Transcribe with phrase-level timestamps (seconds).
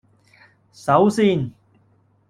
[0.73, 1.53] 首先